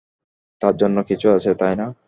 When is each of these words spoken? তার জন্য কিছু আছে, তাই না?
তার 0.61 0.73
জন্য 0.77 0.97
কিছু 1.03 1.27
আছে, 1.29 1.51
তাই 1.53 1.73
না? 1.75 1.85